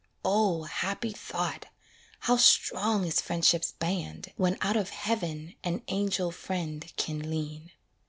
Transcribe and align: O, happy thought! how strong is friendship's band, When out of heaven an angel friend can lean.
O, 0.25 0.63
happy 0.63 1.11
thought! 1.11 1.67
how 2.21 2.35
strong 2.35 3.05
is 3.05 3.21
friendship's 3.21 3.73
band, 3.73 4.33
When 4.35 4.57
out 4.59 4.75
of 4.75 4.89
heaven 4.89 5.53
an 5.63 5.83
angel 5.89 6.31
friend 6.31 6.91
can 6.97 7.29
lean. 7.29 7.69